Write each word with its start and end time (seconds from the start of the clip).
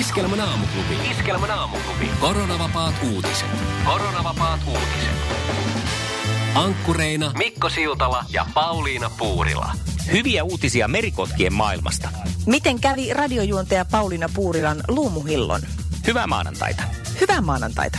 Iskelmän 0.00 0.40
aamuklubi. 0.40 1.10
Iskelmän 1.10 1.50
aamuklubi. 1.50 2.10
Koronavapaat 2.20 2.94
uutiset. 3.14 3.48
Koronavapaat 3.84 4.60
uutiset. 4.66 5.16
Ankkureina 6.54 7.32
Mikko 7.38 7.68
Siltala 7.68 8.24
ja 8.30 8.46
Pauliina 8.54 9.10
Puurila. 9.18 9.72
Hyviä 10.12 10.44
uutisia 10.44 10.88
merikotkien 10.88 11.52
maailmasta. 11.52 12.08
Miten 12.46 12.80
kävi 12.80 13.14
radiojuontaja 13.14 13.84
Pauliina 13.84 14.28
Puurilan 14.34 14.80
luumuhillon? 14.88 15.60
Hyvää 16.06 16.26
maanantaita. 16.26 16.82
Hyvää 17.20 17.40
maanantaita. 17.40 17.98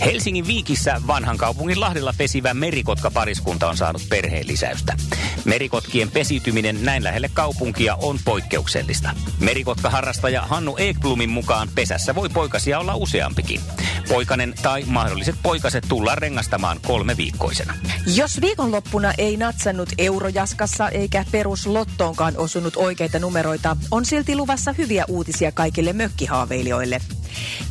Helsingin 0.00 0.46
Viikissä 0.46 1.00
vanhan 1.06 1.36
kaupungin 1.36 1.80
Lahdella 1.80 2.14
pesivä 2.18 2.54
merikotka-pariskunta 2.54 3.68
on 3.68 3.76
saanut 3.76 4.02
perheen 4.08 4.46
lisäystä. 4.46 4.96
Merikotkien 5.44 6.10
pesityminen 6.10 6.84
näin 6.84 7.04
lähelle 7.04 7.30
kaupunkia 7.34 7.94
on 7.94 8.18
poikkeuksellista. 8.24 9.10
Merikotka-harrastaja 9.40 10.42
Hannu 10.42 10.76
Ekblumin 10.78 11.30
mukaan 11.30 11.68
pesässä 11.74 12.14
voi 12.14 12.28
poikasia 12.28 12.78
olla 12.78 12.94
useampikin. 12.94 13.60
Poikanen 14.08 14.54
tai 14.62 14.84
mahdolliset 14.86 15.34
poikaset 15.42 15.84
tullaan 15.88 16.18
rengastamaan 16.18 16.80
kolme 16.86 17.16
viikkoisena. 17.16 17.74
Jos 18.14 18.40
viikonloppuna 18.40 19.12
ei 19.18 19.36
natsannut 19.36 19.88
eurojaskassa 19.98 20.88
eikä 20.88 21.24
peruslottoonkaan 21.32 22.34
osunut 22.36 22.76
oikeita 22.76 23.18
numeroita, 23.18 23.76
on 23.90 24.04
silti 24.04 24.36
luvassa 24.36 24.72
hyviä 24.78 25.04
uutisia 25.08 25.52
kaikille 25.52 25.92
mökkihaaveilijoille. 25.92 27.00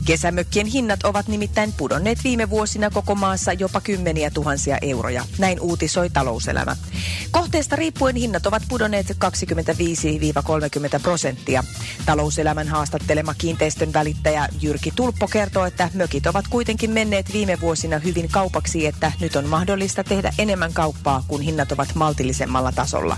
Kesämökkien 0.05 0.67
hinnat 0.67 1.03
ovat 1.03 1.27
nimittäin 1.27 1.73
pudonneet 1.73 2.23
viime 2.23 2.49
vuosina 2.49 2.89
koko 2.89 3.15
maassa 3.15 3.53
jopa 3.53 3.81
kymmeniä 3.81 4.29
tuhansia 4.29 4.77
euroja. 4.81 5.25
Näin 5.37 5.59
uutisoi 5.59 6.09
talouselämä. 6.09 6.75
Kohteesta 7.31 7.75
riippuen 7.75 8.15
hinnat 8.15 8.45
ovat 8.45 8.63
pudonneet 8.69 9.07
25-30 9.09 10.99
prosenttia. 11.01 11.63
Talouselämän 12.05 12.67
haastattelema 12.67 13.33
kiinteistön 13.33 13.93
välittäjä 13.93 14.47
Jyrki 14.61 14.91
Tulppo 14.95 15.27
kertoo, 15.27 15.65
että 15.65 15.89
mökit 15.93 16.27
ovat 16.27 16.45
kuitenkin 16.47 16.91
menneet 16.91 17.33
viime 17.33 17.57
vuosina 17.61 17.99
hyvin 17.99 18.29
kaupaksi, 18.31 18.87
että 18.87 19.11
nyt 19.19 19.35
on 19.35 19.47
mahdollista 19.49 20.03
tehdä 20.03 20.33
enemmän 20.37 20.73
kauppaa, 20.73 21.23
kun 21.27 21.41
hinnat 21.41 21.71
ovat 21.71 21.95
maltillisemmalla 21.95 22.71
tasolla. 22.71 23.17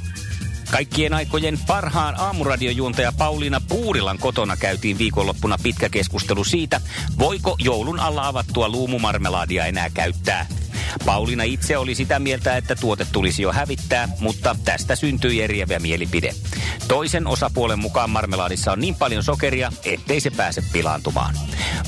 Kaikkien 0.72 1.14
aikojen 1.14 1.60
parhaan 1.68 2.16
aamuradiojuontaja 2.20 3.12
Pauliina 3.12 3.62
Puurilan 3.68 4.18
kotona 4.18 4.58
käytiin 4.58 4.98
viikonloppuna 4.98 5.58
pitkä 5.64 5.90
keskustelu 5.90 6.44
siitä, 6.44 6.82
voiko 7.20 7.56
joulun 7.60 8.00
alla 8.00 8.28
avattua 8.28 8.70
luumumarmelaadia 8.70 9.66
enää 9.66 9.90
käyttää. 9.90 10.46
Pauliina 11.06 11.44
itse 11.44 11.78
oli 11.78 11.96
sitä 11.96 12.20
mieltä, 12.20 12.58
että 12.58 12.76
tuote 12.76 13.08
tulisi 13.12 13.42
jo 13.42 13.52
hävittää, 13.52 14.10
mutta 14.20 14.56
tästä 14.66 14.96
syntyi 14.96 15.42
eriävä 15.42 15.80
mielipide. 15.80 16.34
Toisen 16.88 17.28
osapuolen 17.28 17.80
mukaan 17.80 18.10
marmelaadissa 18.10 18.72
on 18.72 18.80
niin 18.80 18.96
paljon 18.96 19.24
sokeria, 19.24 19.72
ettei 19.84 20.20
se 20.20 20.32
pääse 20.32 20.64
pilaantumaan. 20.74 21.36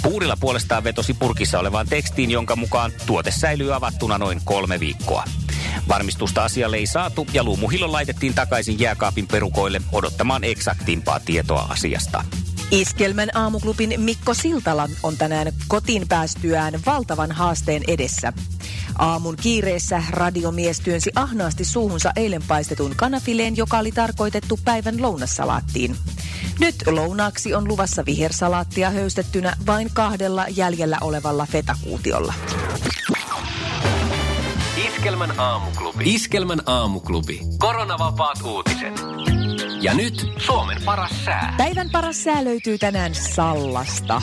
Puurilla 0.01 0.37
puolestaan 0.39 0.83
vetosi 0.83 1.13
purkissa 1.13 1.59
olevaan 1.59 1.87
tekstiin, 1.87 2.31
jonka 2.31 2.55
mukaan 2.55 2.91
tuote 3.05 3.31
säilyy 3.31 3.75
avattuna 3.75 4.17
noin 4.17 4.41
kolme 4.45 4.79
viikkoa. 4.79 5.23
Varmistusta 5.87 6.43
asialle 6.43 6.77
ei 6.77 6.87
saatu 6.87 7.27
ja 7.33 7.43
luumuhillo 7.43 7.91
laitettiin 7.91 8.33
takaisin 8.33 8.79
jääkaapin 8.79 9.27
perukoille 9.27 9.81
odottamaan 9.91 10.43
eksaktimpaa 10.43 11.19
tietoa 11.19 11.67
asiasta. 11.69 12.25
Iskelmän 12.71 13.29
aamuklubin 13.33 14.01
Mikko 14.01 14.33
Siltala 14.33 14.89
on 15.03 15.17
tänään 15.17 15.53
kotiin 15.67 16.07
päästyään 16.07 16.73
valtavan 16.85 17.31
haasteen 17.31 17.83
edessä. 17.87 18.33
Aamun 18.97 19.35
kiireessä 19.41 20.03
radiomies 20.09 20.79
työnsi 20.79 21.11
ahnaasti 21.15 21.65
suuhunsa 21.65 22.11
eilen 22.15 22.43
paistetun 22.47 22.93
kanafileen, 22.95 23.57
joka 23.57 23.79
oli 23.79 23.91
tarkoitettu 23.91 24.59
päivän 24.65 25.01
lounassalaattiin. 25.01 25.95
Nyt 26.59 26.75
lounaaksi 26.85 27.53
on 27.53 27.67
luvassa 27.67 28.05
vihersalaattia 28.05 28.89
höystettynä 28.89 29.55
vain 29.65 29.89
kahdella 29.93 30.45
jäljellä 30.49 30.97
olevalla 31.01 31.45
fetakuutiolla. 31.45 32.33
Iskelmän 34.85 35.39
aamuklubi. 35.39 36.03
Iskelmän 36.13 36.61
aamuklubi. 36.65 37.39
Koronavapaat 37.57 38.41
uutiset. 38.45 38.93
Ja 39.81 39.93
nyt 39.93 40.25
Suomen 40.37 40.77
paras 40.85 41.25
sää. 41.25 41.53
Päivän 41.57 41.89
paras 41.89 42.23
sää 42.23 42.43
löytyy 42.43 42.77
tänään 42.77 43.15
Sallasta. 43.15 44.21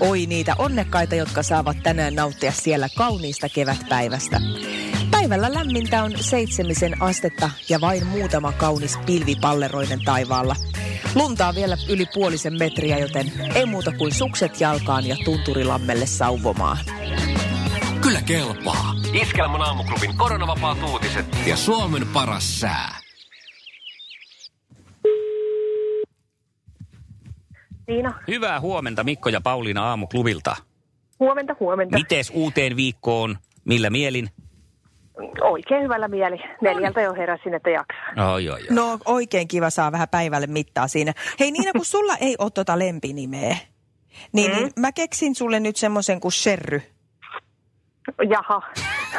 Oi 0.00 0.26
niitä 0.26 0.54
onnekkaita, 0.58 1.14
jotka 1.14 1.42
saavat 1.42 1.76
tänään 1.82 2.14
nauttia 2.14 2.52
siellä 2.52 2.88
kauniista 2.96 3.48
kevätpäivästä. 3.48 4.40
Päivällä 5.10 5.54
lämmintä 5.54 6.02
on 6.02 6.12
seitsemisen 6.20 7.02
astetta 7.02 7.50
ja 7.68 7.80
vain 7.80 8.06
muutama 8.06 8.52
kaunis 8.52 8.98
pilvi 9.06 9.36
palleroiden 9.40 10.04
taivaalla. 10.04 10.56
Lunta 11.14 11.48
on 11.48 11.54
vielä 11.54 11.76
yli 11.88 12.06
puolisen 12.14 12.58
metriä, 12.58 12.98
joten 12.98 13.32
ei 13.54 13.66
muuta 13.66 13.92
kuin 13.92 14.14
sukset 14.14 14.60
jalkaan 14.60 15.06
ja 15.06 15.16
tunturilammelle 15.24 16.06
sauvomaan. 16.06 16.78
Kyllä 18.12 18.24
kelpaa. 18.26 18.94
Iskelmän 19.12 19.62
aamuklubin 19.62 20.16
koronavapaat 20.16 20.78
uutiset 20.82 21.26
ja 21.46 21.56
Suomen 21.56 22.06
paras 22.12 22.60
sää. 22.60 22.98
Tiina, 27.86 28.14
Hyvää 28.28 28.60
huomenta 28.60 29.04
Mikko 29.04 29.28
ja 29.28 29.40
Pauliina 29.40 29.88
aamuklubilta. 29.88 30.56
huomenta, 31.20 31.56
huomenta. 31.60 31.98
Mites 31.98 32.30
uuteen 32.34 32.76
viikkoon? 32.76 33.38
Millä 33.64 33.90
mielin? 33.90 34.28
Oikein 35.40 35.82
hyvällä 35.82 36.08
mieli. 36.08 36.36
Neljältä 36.60 37.00
jo 37.00 37.14
heräsin, 37.14 37.54
että 37.54 37.70
jaksaa. 37.70 38.32
Oi, 38.32 38.48
oi, 38.48 38.60
oi. 38.60 38.66
No 38.70 38.98
oikein 39.04 39.48
kiva 39.48 39.70
saa 39.70 39.92
vähän 39.92 40.08
päivälle 40.08 40.46
mittaa 40.46 40.88
siinä. 40.88 41.12
Hei 41.40 41.50
Niina, 41.50 41.72
kun 41.72 41.84
sulla 41.84 42.16
ei 42.16 42.36
ole 42.38 42.50
tota 42.50 42.78
lempinimeä, 42.78 43.56
niin, 44.32 44.50
mm. 44.50 44.56
niin 44.56 44.70
mä 44.78 44.92
keksin 44.92 45.34
sulle 45.34 45.60
nyt 45.60 45.76
semmoisen 45.76 46.20
kuin 46.20 46.32
Sherry. 46.32 46.82
Jaha. 48.30 48.62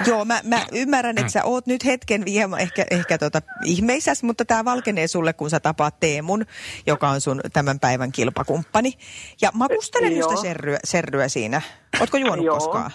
Joo, 0.08 0.26
mä, 0.26 0.42
mä 0.44 0.66
ymmärrän, 0.72 1.18
että 1.18 1.32
sä 1.32 1.44
oot 1.44 1.68
nyt 1.68 1.86
hetken 1.86 2.24
hieman 2.28 2.60
ehkä, 2.60 2.86
ehkä 2.92 3.18
tota 3.18 3.42
ihmeisäs, 3.66 4.24
mutta 4.24 4.46
tämä 4.46 4.66
valkenee 4.66 5.08
sulle, 5.08 5.34
kun 5.34 5.50
sä 5.50 5.60
tapaat 5.60 6.00
Teemun, 6.00 6.46
joka 6.86 7.10
on 7.10 7.22
sun 7.22 7.42
tämän 7.54 7.80
päivän 7.80 8.12
kilpakumppani. 8.12 8.94
Ja 9.42 9.50
makustele 9.54 10.10
nyt 10.10 10.24
sitä 10.24 10.34
Joo. 10.34 10.42
serryä, 10.42 10.80
serryä 10.84 11.28
siinä. 11.28 11.62
Ootko 12.00 12.18
juonut 12.18 12.46
Joo. 12.46 12.58
koskaan? 12.58 12.92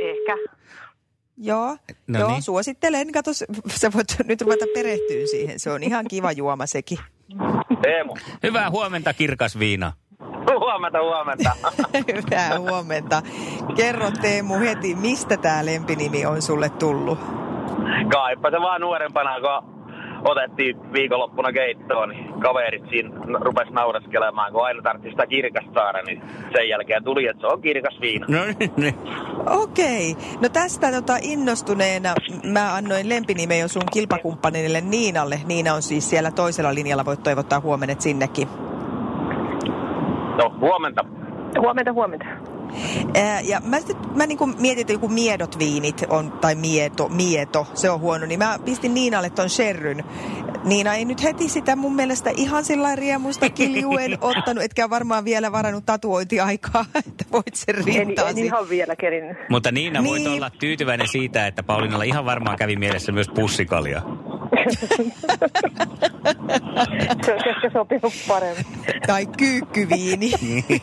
Ehkä. 0.00 0.36
Joo, 1.36 1.76
No 2.06 2.18
joo 2.18 2.30
niin. 2.30 2.42
suosittelen. 2.42 3.12
Kato, 3.12 3.30
sä 3.68 3.92
voit 3.94 4.16
nyt 4.24 4.40
ruveta 4.40 4.64
perehtyä 4.74 5.26
siihen. 5.30 5.60
Se 5.60 5.70
on 5.70 5.82
ihan 5.82 6.04
kiva 6.08 6.32
juoma 6.32 6.66
sekin. 6.66 6.98
Teemu. 7.82 8.16
Hyvää 8.42 8.70
huomenta, 8.70 9.14
kirkas 9.14 9.58
viina. 9.58 9.92
Huomenta, 10.60 11.02
huomenta. 11.02 11.50
Hyvää 12.14 12.58
huomenta. 12.58 13.22
Kerro 13.76 14.10
Teemu 14.22 14.58
heti, 14.58 14.94
mistä 14.94 15.36
tämä 15.36 15.66
lempinimi 15.66 16.26
on 16.26 16.42
sulle 16.42 16.68
tullut? 16.68 17.18
Kaipa 18.12 18.50
se 18.50 18.60
vaan 18.60 18.80
nuorempana, 18.80 19.40
kun 19.40 19.74
otettiin 20.24 20.92
viikonloppuna 20.92 21.52
keittoon, 21.52 22.08
niin 22.08 22.40
kaverit 22.40 22.82
siinä 22.90 23.10
rupes 23.40 23.70
nauraskelemaan, 23.70 24.52
kun 24.52 24.64
aina 24.64 24.82
tarvitsi 24.82 25.10
sitä 25.10 25.26
kirkasta 25.26 25.70
saada, 25.74 26.02
niin 26.02 26.22
sen 26.56 26.68
jälkeen 26.68 27.04
tuli, 27.04 27.26
että 27.26 27.40
se 27.40 27.46
on 27.46 27.62
kirkas 27.62 28.00
viina. 28.00 28.26
No 28.28 28.44
niin. 28.76 28.94
Okei. 29.46 30.16
No 30.42 30.48
tästä 30.48 30.92
tota, 30.92 31.16
innostuneena 31.22 32.14
mä 32.52 32.74
annoin 32.74 33.08
lempinimen 33.08 33.60
jo 33.60 33.68
sun 33.68 33.82
kilpakumppanille 33.92 34.80
Niinalle. 34.80 35.40
Niina 35.46 35.74
on 35.74 35.82
siis 35.82 36.10
siellä 36.10 36.30
toisella 36.30 36.74
linjalla, 36.74 37.04
voit 37.04 37.22
toivottaa 37.22 37.60
huomenet 37.60 38.00
sinnekin. 38.00 38.48
No, 40.38 40.54
huomenta. 40.60 41.04
Huomenta, 41.60 41.92
huomenta. 41.92 42.24
Ää, 43.14 43.40
ja 43.40 43.60
mä, 43.64 43.80
sit, 43.80 44.16
mä 44.16 44.26
niinku 44.26 44.46
mietin, 44.46 44.80
että 44.80 44.92
joku 44.92 45.08
miedot 45.08 45.58
viinit 45.58 46.04
on, 46.08 46.32
tai 46.32 46.54
mieto, 46.54 47.08
mieto, 47.08 47.66
se 47.74 47.90
on 47.90 48.00
huono, 48.00 48.26
niin 48.26 48.38
mä 48.38 48.58
pistin 48.64 48.94
Niinalle 48.94 49.30
ton 49.30 49.48
sherryn. 49.50 50.04
Niina 50.64 50.94
ei 50.94 51.04
nyt 51.04 51.22
heti 51.22 51.48
sitä 51.48 51.76
mun 51.76 51.94
mielestä 51.96 52.30
ihan 52.36 52.64
sillä 52.64 52.96
riemusta 52.96 53.50
kiljuen 53.50 54.18
ottanut, 54.36 54.64
etkä 54.64 54.90
varmaan 54.90 55.24
vielä 55.24 55.52
varannut 55.52 55.86
tatuointiaikaa, 55.86 56.84
että 57.08 57.24
voit 57.32 57.54
sen 57.54 57.76
En, 57.78 57.84
rintaa 57.84 58.28
en 58.28 58.38
ihan 58.38 58.68
vielä 58.68 58.96
kerinyt. 58.96 59.36
Mutta 59.48 59.72
Niina, 59.72 60.04
voit 60.04 60.22
Niin. 60.22 60.34
olla 60.36 60.50
tyytyväinen 60.50 61.08
siitä, 61.08 61.46
että 61.46 61.62
Pauliinalla 61.62 62.04
ihan 62.04 62.24
varmaan 62.24 62.56
kävi 62.56 62.76
mielessä 62.76 63.12
myös 63.12 63.28
pussikalia. 63.28 64.02
Se 67.26 67.32
ehkä 67.32 67.70
sopinut 67.72 68.12
paremmin. 68.28 68.66
Tai 69.06 69.26
kyykkyviini. 69.26 70.32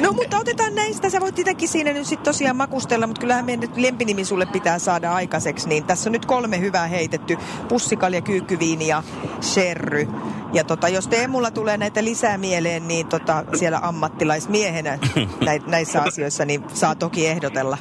No 0.00 0.12
mutta 0.12 0.38
otetaan 0.38 0.74
näistä, 0.74 1.10
sä 1.10 1.20
voit 1.20 1.38
itsekin 1.38 1.68
siinä 1.68 1.92
nyt 1.92 2.06
sitten 2.06 2.24
tosiaan 2.24 2.56
makustella, 2.56 3.06
mutta 3.06 3.20
kyllähän 3.20 3.44
meidän 3.44 3.60
nyt 3.60 3.76
lempinimi 3.76 4.24
sulle 4.24 4.46
pitää 4.46 4.78
saada 4.78 5.12
aikaiseksi. 5.12 5.68
Niin 5.68 5.84
tässä 5.84 6.08
on 6.08 6.12
nyt 6.12 6.26
kolme 6.26 6.60
hyvää 6.60 6.86
heitetty, 6.86 7.36
pussikalja, 7.68 8.20
kyykkyviini 8.20 8.88
ja 8.88 9.02
sherry. 9.40 10.08
Ja 10.52 10.64
tota, 10.64 10.88
jos 10.88 11.08
Teemulla 11.08 11.50
tulee 11.50 11.76
näitä 11.76 12.04
lisää 12.04 12.38
mieleen, 12.38 12.88
niin 12.88 13.06
tota, 13.06 13.44
siellä 13.54 13.78
ammattilaismiehenä 13.82 14.98
näissä 15.66 16.02
asioissa, 16.02 16.44
niin 16.44 16.64
saa 16.74 16.94
toki 16.94 17.26
ehdotella. 17.26 17.78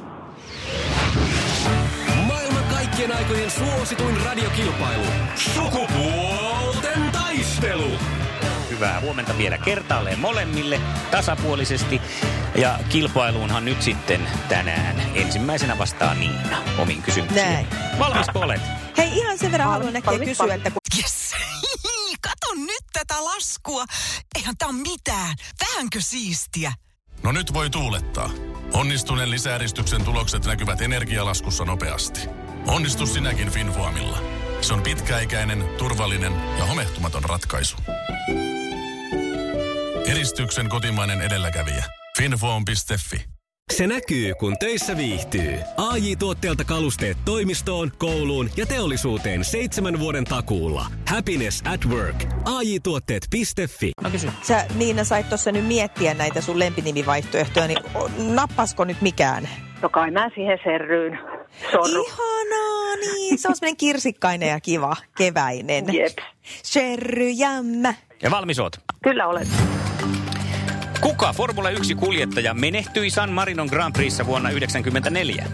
Kaikkien 2.97 3.17
aikojen 3.17 3.51
suosituin 3.51 4.21
radiokilpailu. 4.25 5.05
Sukupuolten 5.35 7.11
taistelu. 7.11 7.91
Hyvää 8.69 8.99
huomenta 8.99 9.37
vielä 9.37 9.57
kertaalleen 9.57 10.19
molemmille 10.19 10.81
tasapuolisesti. 11.11 12.01
Ja 12.55 12.79
kilpailuunhan 12.89 13.65
nyt 13.65 13.81
sitten 13.81 14.29
tänään 14.49 15.01
ensimmäisenä 15.15 15.77
vastaa 15.77 16.15
Niina 16.15 16.63
omiin 16.77 17.01
kysymyksiin. 17.01 17.45
Näin. 17.45 17.67
Valmis 17.99 18.27
olet? 18.35 18.61
Hei, 18.97 19.17
ihan 19.17 19.37
sen 19.37 19.51
verran 19.51 19.69
haluan 19.69 19.93
valmis, 20.05 20.29
kysyä, 20.29 20.47
valmis. 20.47 20.57
että 20.57 20.71
kun 20.71 20.81
Yes. 20.97 21.33
Kato 22.21 22.53
nyt 22.55 22.85
tätä 22.93 23.23
laskua. 23.23 23.85
Eihän 24.35 24.57
tää 24.57 24.67
on 24.67 24.75
mitään. 24.75 25.35
Vähänkö 25.67 26.01
siistiä? 26.01 26.73
No 27.23 27.31
nyt 27.31 27.53
voi 27.53 27.69
tuulettaa. 27.69 28.29
Onnistuneen 28.73 29.31
lisääristyksen 29.31 30.03
tulokset 30.05 30.45
näkyvät 30.45 30.81
energialaskussa 30.81 31.65
nopeasti. 31.65 32.46
Onnistu 32.67 33.05
sinäkin 33.05 33.49
Finvoamilla. 33.51 34.17
Se 34.61 34.73
on 34.73 34.81
pitkäikäinen, 34.81 35.63
turvallinen 35.77 36.31
ja 36.57 36.65
homehtumaton 36.65 37.23
ratkaisu. 37.23 37.77
Eristyksen 40.11 40.69
kotimainen 40.69 41.21
edelläkävijä. 41.21 41.83
Finvoam.fi 42.17 43.25
Se 43.73 43.87
näkyy, 43.87 44.33
kun 44.39 44.57
töissä 44.59 44.97
viihtyy. 44.97 45.59
ai 45.77 46.15
tuotteelta 46.19 46.63
kalusteet 46.63 47.17
toimistoon, 47.25 47.91
kouluun 47.97 48.49
ja 48.57 48.65
teollisuuteen 48.65 49.43
seitsemän 49.45 49.99
vuoden 49.99 50.23
takuulla. 50.23 50.85
Happiness 51.07 51.63
at 51.73 51.85
work. 51.85 52.25
ai 52.45 52.79
tuotteetfi 52.83 53.43
No 54.03 54.09
kysy. 54.09 54.29
sä 54.41 54.65
Niina 54.75 55.03
sait 55.03 55.29
tuossa 55.29 55.51
nyt 55.51 55.65
miettiä 55.65 56.13
näitä 56.13 56.41
sun 56.41 56.59
lempinimivaihtoehtoja, 56.59 57.67
niin 57.67 57.77
nappasko 58.35 58.85
nyt 58.85 59.01
mikään? 59.01 59.49
No 59.81 59.89
kai 59.89 60.11
mä 60.11 60.29
siihen 60.35 60.59
serryyn 60.63 61.19
sorru. 61.71 62.05
Ihanaa, 62.05 62.95
niin. 62.95 63.37
Se 63.37 63.47
on 63.47 63.55
semmoinen 63.55 63.77
kirsikkainen 63.77 64.49
ja 64.49 64.59
kiva, 64.59 64.95
keväinen. 65.17 65.93
Jep. 65.93 66.17
Sherryjämmä. 66.65 67.93
Ja 68.23 68.31
valmis 68.31 68.59
oot. 68.59 68.77
Kyllä 69.03 69.27
olen. 69.27 69.47
Kuka 71.01 71.33
Formula 71.33 71.69
1-kuljettaja 71.69 72.53
menehtyi 72.53 73.09
San 73.09 73.31
Marinon 73.31 73.67
Grand 73.67 73.93
Prixissa 73.93 74.25
vuonna 74.25 74.49
1994? 74.49 75.45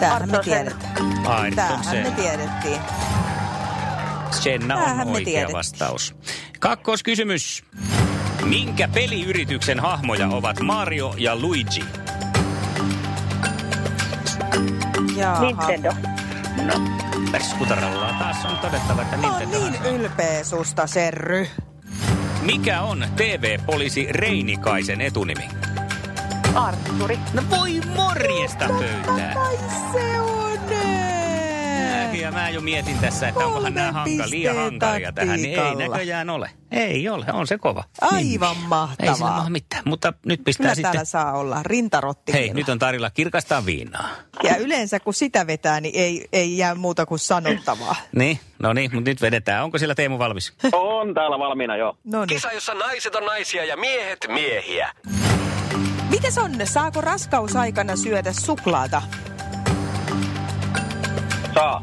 Tämähän 0.00 0.30
me 0.30 0.38
tiedetään. 0.44 0.94
Tämähän 1.24 1.54
me 1.54 1.90
Senna. 1.90 2.10
tiedettiin. 2.10 2.80
Senna 4.30 4.74
Tämähän 4.74 5.00
on 5.00 5.12
me 5.12 5.12
oikea 5.16 5.48
vastaus. 5.52 6.14
Kakkoskysymys. 6.60 7.64
Minkä 8.44 8.88
peliyrityksen 8.88 9.80
hahmoja 9.80 10.28
ovat 10.28 10.60
Mario 10.60 11.14
ja 11.18 11.36
Luigi? 11.36 11.84
Jaha. 15.22 15.40
Nintendo. 15.42 15.92
No, 16.62 16.74
perskutaralla 17.32 18.14
taas 18.18 18.44
on 18.44 18.56
todettava, 18.58 19.02
että 19.02 19.16
Nintendo. 19.16 19.58
niin 19.58 19.82
ylpeä 19.84 20.44
susta, 20.44 20.86
Serry. 20.86 21.46
Mikä 22.42 22.80
on 22.82 23.04
TV-poliisi 23.16 24.06
Reinikaisen 24.10 25.00
etunimi? 25.00 25.48
Artturi. 26.54 27.18
No 27.32 27.42
voi 27.50 27.80
morjesta 27.96 28.68
pöytään. 28.68 29.36
Ai 29.38 29.58
se 29.92 30.20
on. 30.20 30.41
Ja 32.22 32.32
mä 32.32 32.48
jo 32.48 32.60
mietin 32.60 32.98
tässä, 32.98 33.28
että 33.28 33.46
onkohan 33.46 33.74
nämä 33.74 33.92
hanka, 33.92 34.24
liian 34.30 34.56
hankalia 34.56 35.12
tähän. 35.12 35.42
Niin 35.42 35.58
ei 35.60 35.74
näköjään 35.74 36.30
ole. 36.30 36.50
Ei 36.70 37.08
ole, 37.08 37.26
on 37.32 37.46
se 37.46 37.58
kova. 37.58 37.84
Aivan 38.00 38.18
Ei 38.18 38.24
siinä 38.24 38.68
mahtavaa. 38.68 39.36
maha 39.36 39.50
mitään, 39.50 39.82
mutta 39.86 40.12
nyt 40.26 40.44
pistää 40.44 40.64
Kyllä 40.64 40.74
sitten... 40.74 40.92
täällä 40.92 41.04
saa 41.04 41.32
olla 41.32 41.62
rintarotti. 41.62 42.32
Hei, 42.32 42.54
nyt 42.54 42.68
on 42.68 42.78
tarjolla 42.78 43.10
kirkastaa 43.10 43.66
viinaa. 43.66 44.08
Ja 44.42 44.56
yleensä 44.56 45.00
kun 45.00 45.14
sitä 45.14 45.46
vetää, 45.46 45.80
niin 45.80 45.94
ei, 45.96 46.28
ei 46.32 46.58
jää 46.58 46.74
muuta 46.74 47.06
kuin 47.06 47.18
sanottavaa. 47.18 47.96
Niin, 48.16 48.40
no 48.58 48.72
niin, 48.72 48.90
mutta 48.94 49.10
nyt 49.10 49.20
vedetään. 49.22 49.64
Onko 49.64 49.78
siellä 49.78 49.94
Teemu 49.94 50.18
valmis? 50.18 50.52
On 50.72 51.14
täällä 51.14 51.38
valmiina 51.38 51.76
jo. 51.76 51.98
No 52.04 52.18
niin. 52.20 52.28
Kisa, 52.28 52.52
jossa 52.52 52.74
naiset 52.74 53.14
on 53.14 53.24
naisia 53.24 53.64
ja 53.64 53.76
miehet 53.76 54.26
miehiä. 54.28 54.92
Mites 56.10 56.38
on? 56.38 56.52
Saako 56.64 57.00
raskausaikana 57.00 57.96
syödä 57.96 58.32
suklaata? 58.32 59.02
Saa. 61.62 61.82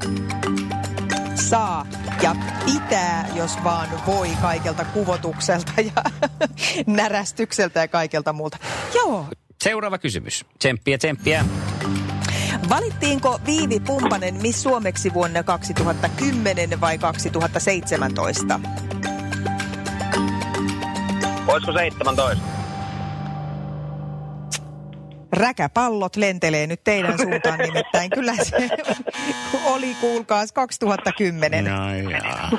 Saa. 1.36 1.86
Ja 2.22 2.36
pitää, 2.66 3.28
jos 3.36 3.64
vaan 3.64 3.88
voi 4.06 4.30
kaikelta 4.42 4.86
kuvotukselta 4.86 5.72
ja 5.82 6.04
närästykseltä 7.00 7.80
ja 7.80 7.88
kaikelta 7.88 8.34
muulta. 8.34 8.58
Joo. 8.96 9.26
Seuraava 9.64 9.98
kysymys. 9.98 10.46
Tsemppiä, 10.60 10.98
tsemppiä. 10.98 11.46
Valittiinko 12.70 13.40
Viivi 13.46 13.80
Pumpanen 13.80 14.42
Miss 14.42 14.64
Suomeksi 14.64 15.14
vuonna 15.14 15.44
2010 15.44 16.82
vai 16.82 16.98
2017? 16.98 18.60
Olisiko 21.48 21.72
17? 21.74 22.59
Räkäpallot 25.40 26.16
lentelee 26.16 26.68
nyt 26.68 26.84
teidän 26.84 27.18
suuntaan 27.24 27.60
nimittäin. 27.60 28.10
Kyllä 28.10 28.34
se 28.44 28.70
oli, 29.66 29.96
kuulkaas, 30.02 30.52
2010. 30.52 31.66
No 31.66 31.94
jaa. 32.12 32.50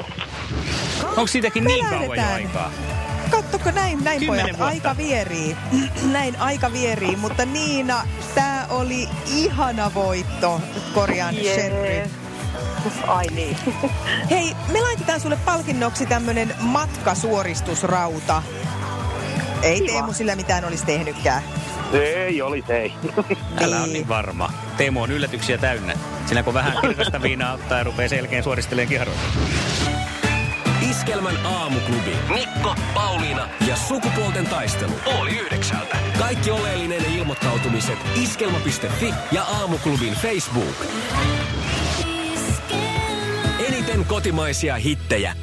Onko 1.05 1.27
siitäkin 1.27 1.65
niin 1.65 1.87
kauan 1.87 2.19
jo 2.19 2.25
aikaa? 2.35 2.73
Kattoko 3.31 3.71
näin, 3.71 4.05
näin 4.05 4.27
pojat, 4.27 4.47
vuotta. 4.47 4.67
aika 4.67 4.97
vierii. 4.97 5.56
näin 6.12 6.37
aika 6.38 6.73
vierii, 6.73 7.17
mutta 7.17 7.44
Niina, 7.44 8.06
tämä 8.35 8.67
oli 8.71 9.09
ihana 9.27 9.94
voitto, 9.94 10.61
korjaan 10.94 11.35
Sherry. 11.35 11.87
Jee. 11.87 12.11
Ai 13.06 13.27
niin. 13.27 13.56
Hei, 14.31 14.56
me 14.73 14.81
laitetaan 14.81 15.21
sulle 15.21 15.38
palkinnoksi 15.44 16.06
tämmönen 16.06 16.55
matkasuoristusrauta. 16.61 18.43
Ei 19.62 19.81
Kiva. 19.81 19.93
Teemu 19.93 20.13
sillä 20.13 20.37
mitään 20.37 20.65
olisi 20.65 20.87
tehnytkään. 20.87 21.43
Ei, 21.93 22.43
oli 22.43 22.65
se 22.67 22.77
ei. 22.79 22.93
Älä 23.65 23.81
on 23.81 23.93
niin 23.93 24.09
varma. 24.09 24.53
Teemu 24.77 25.03
on 25.03 25.11
yllätyksiä 25.11 25.59
täynnä. 25.59 25.94
Sinä 26.27 26.43
kun 26.43 26.55
vähän 26.55 26.79
kirkasta 26.81 27.23
viinaa 27.23 27.53
ottaa 27.53 27.79
ja 27.79 27.85
rupeaa 27.85 28.09
selkeän 28.09 28.44
suoristelemaan 28.44 28.89
kiharoita. 28.89 29.20
Iskelmän 30.91 31.47
aamuklubi. 31.47 32.17
Mikko, 32.35 32.75
Pauliina 32.94 33.49
ja 33.69 33.77
sukupuolten 33.77 34.47
taistelu. 34.47 34.93
Oli 35.20 35.39
yhdeksältä. 35.39 35.97
Kaikki 36.19 36.51
oleellinen 36.51 37.05
ilmoittautumiset 37.17 37.99
iskelma.fi 38.23 39.15
ja 39.32 39.43
aamuklubin 39.43 40.15
Facebook. 40.15 40.87
Eniten 43.69 44.05
kotimaisia 44.05 44.77
hittejä 44.77 45.35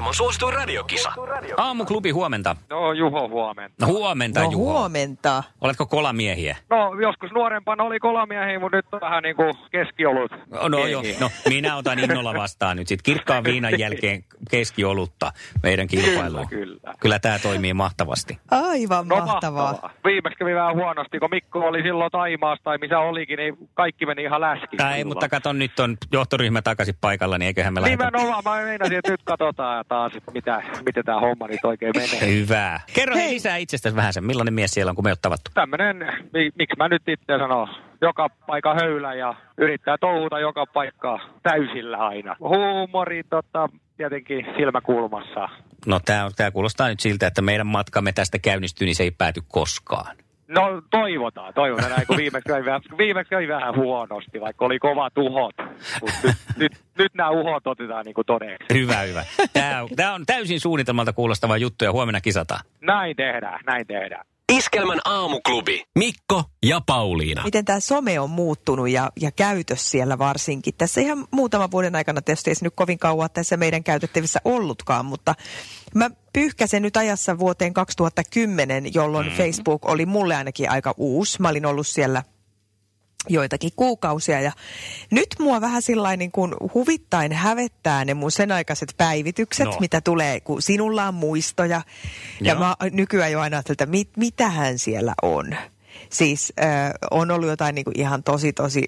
maailman 0.00 0.14
suosituin 0.14 0.54
radiokisa. 0.54 1.12
Aamuklubi 1.56 2.10
huomenta. 2.10 2.56
No 2.70 2.92
Juho 2.92 3.28
huomenta. 3.28 3.86
No 3.86 3.92
huomenta 3.92 4.40
No 4.42 4.50
Juho. 4.50 4.72
huomenta. 4.72 5.42
Oletko 5.60 5.86
kolamiehiä? 5.86 6.56
No 6.70 6.94
joskus 7.00 7.30
nuorempana 7.32 7.84
oli 7.84 7.98
kolamiehiä, 7.98 8.60
mutta 8.60 8.76
nyt 8.76 8.86
on 8.92 9.00
vähän 9.00 9.22
niin 9.22 9.36
kuin 9.36 9.54
keskiolut. 9.72 10.32
No 10.68 10.86
joo, 10.86 11.02
no 11.20 11.30
minä 11.48 11.76
otan 11.76 11.98
innolla 11.98 12.34
vastaan 12.34 12.76
nyt 12.76 12.88
sit 12.88 13.02
kirkkaan 13.02 13.44
viinan 13.44 13.78
jälkeen 13.78 14.24
keskiolutta 14.50 15.32
meidän 15.62 15.86
kilpailuun. 15.86 16.48
Kyllä, 16.48 16.80
kyllä. 16.80 16.94
Kyllä 17.00 17.18
tämä 17.18 17.38
toimii 17.38 17.74
mahtavasti. 17.74 18.38
Aivan 18.50 19.08
No 19.08 19.16
mahtavaa. 19.16 19.90
Viimeksi 20.04 20.38
kävi 20.38 20.54
vähän 20.54 20.74
huonosti, 20.74 21.18
kun 21.18 21.30
Mikko 21.30 21.58
oli 21.58 21.82
silloin 21.82 22.10
Taimaassa 22.10 22.64
tai 22.64 22.78
missä 22.78 22.98
olikin, 22.98 23.36
niin 23.36 23.56
kaikki 23.74 24.06
meni 24.06 24.22
ihan 24.22 24.40
läski. 24.40 24.76
Tai, 24.76 25.04
mutta 25.04 25.28
katon, 25.28 25.58
nyt 25.58 25.80
on 25.80 25.96
johtoryhmä 26.12 26.62
takaisin 26.62 26.94
paikalla, 27.00 27.38
niin 27.38 27.46
eiköhän 27.46 27.74
me 27.74 27.80
lähdetä. 27.80 28.04
Nimenomaan, 28.10 28.42
mä 28.44 28.64
meinasin, 28.64 28.98
että 28.98 29.10
nyt 29.10 29.22
katsotaan 29.24 29.84
taas, 29.88 30.12
mitä, 30.34 30.62
miten 30.86 31.04
tämä 31.04 31.20
homma 31.20 31.46
nyt 31.46 31.64
oikein 31.64 31.92
menee. 31.96 32.34
Hyvä. 32.40 32.80
Kerro 32.94 33.14
hei. 33.14 33.34
Lisää 33.34 33.56
itsestäsi 33.56 33.96
vähän 33.96 34.12
sen, 34.12 34.24
millainen 34.24 34.54
mies 34.54 34.70
siellä 34.70 34.90
on, 34.90 34.96
kun 34.96 35.04
me 35.04 35.10
oot 35.10 35.22
tavattu. 35.22 35.50
Tämmönen, 35.54 35.96
mi- 36.32 36.50
miksi 36.58 36.76
mä 36.78 36.88
nyt 36.88 37.08
itse 37.08 37.38
sanon, 37.38 37.68
joka 38.00 38.28
paikka 38.46 38.74
höylä 38.74 39.14
ja 39.14 39.34
yrittää 39.58 39.96
touhuta 40.00 40.40
joka 40.40 40.66
paikkaa 40.66 41.18
täysillä 41.42 41.96
aina. 41.96 42.36
Huumori 42.40 43.22
tota, 43.30 43.68
tietenkin 43.96 44.46
silmäkulmassa. 44.56 45.48
No 45.86 46.00
tämä 46.04 46.28
tää 46.36 46.50
kuulostaa 46.50 46.88
nyt 46.88 47.00
siltä, 47.00 47.26
että 47.26 47.42
meidän 47.42 47.66
matkamme 47.66 48.12
tästä 48.12 48.38
käynnistyy, 48.38 48.86
niin 48.86 48.94
se 48.94 49.02
ei 49.02 49.10
pääty 49.10 49.40
koskaan. 49.48 50.16
No 50.48 50.82
toivotaan, 50.90 51.54
toivotaan 51.54 51.90
näin, 51.90 52.06
kun 52.06 52.16
viimeksi 52.16 52.48
kävi, 52.48 52.64
vähän, 52.64 52.80
viimeksi 52.98 53.30
kävi 53.30 53.48
vähän 53.48 53.76
huonosti, 53.76 54.40
vaikka 54.40 54.64
oli 54.64 54.78
kovat 54.78 55.18
uhot. 55.18 55.54
Mutta 56.00 56.16
nyt, 56.22 56.36
nyt, 56.56 56.72
nyt 56.98 57.14
nämä 57.14 57.30
uhot 57.30 57.66
otetaan 57.66 58.04
niin 58.04 58.14
kuin 58.14 58.26
todeksi. 58.26 58.74
Hyvä, 58.74 59.00
hyvä. 59.00 59.24
Tämä 59.52 59.84
tää 59.96 60.14
on 60.14 60.26
täysin 60.26 60.60
suunnitelmalta 60.60 61.12
kuulostava 61.12 61.56
juttu 61.56 61.84
ja 61.84 61.92
huomenna 61.92 62.20
kisataan. 62.20 62.60
Näin 62.80 63.16
tehdään, 63.16 63.60
näin 63.66 63.86
tehdään. 63.86 64.26
Iskelmän 64.52 65.00
aamuklubi. 65.04 65.84
Mikko 65.98 66.44
ja 66.66 66.80
Pauliina. 66.86 67.42
Miten 67.44 67.64
tämä 67.64 67.80
some 67.80 68.20
on 68.20 68.30
muuttunut 68.30 68.88
ja, 68.88 69.10
ja 69.20 69.30
käytös 69.30 69.90
siellä 69.90 70.18
varsinkin. 70.18 70.74
Tässä 70.78 71.00
ihan 71.00 71.26
muutaman 71.30 71.70
vuoden 71.70 71.96
aikana 71.96 72.22
tietysti 72.22 72.50
ei 72.50 72.54
se 72.54 72.64
nyt 72.64 72.72
kovin 72.76 72.98
kauan 72.98 73.30
tässä 73.32 73.56
meidän 73.56 73.84
käytettävissä 73.84 74.40
ollutkaan, 74.44 75.06
mutta 75.06 75.34
mä 75.94 76.10
pyyhkäsen 76.32 76.82
nyt 76.82 76.96
ajassa 76.96 77.38
vuoteen 77.38 77.74
2010, 77.74 78.94
jolloin 78.94 79.26
mm. 79.26 79.32
Facebook 79.32 79.88
oli 79.88 80.06
mulle 80.06 80.36
ainakin 80.36 80.70
aika 80.70 80.94
uusi. 80.96 81.42
Mä 81.42 81.48
olin 81.48 81.66
ollut 81.66 81.86
siellä 81.86 82.22
joitakin 83.28 83.70
kuukausia. 83.76 84.40
Ja 84.40 84.52
nyt 85.10 85.28
mua 85.38 85.60
vähän 85.60 85.82
sillain 85.82 86.18
niin 86.18 86.32
kuin 86.32 86.54
huvittain 86.74 87.32
hävettää 87.32 88.04
ne 88.04 88.14
mun 88.14 88.32
sen 88.32 88.52
aikaiset 88.52 88.94
päivitykset, 88.96 89.66
no. 89.66 89.76
mitä 89.80 90.00
tulee, 90.00 90.40
kun 90.40 90.62
sinulla 90.62 91.08
on 91.08 91.14
muistoja. 91.14 91.82
Joo. 92.40 92.54
Ja 92.54 92.54
mä 92.54 92.76
nykyään 92.92 93.32
jo 93.32 93.40
aina 93.40 93.62
että 93.70 93.86
mit, 93.86 94.08
mitähän 94.16 94.78
siellä 94.78 95.14
on. 95.22 95.56
Siis 96.10 96.52
äh, 96.62 96.90
on 97.10 97.30
ollut 97.30 97.48
jotain 97.48 97.74
niin 97.74 97.84
kuin 97.84 98.00
ihan 98.00 98.22
tosi 98.22 98.52
tosi 98.52 98.84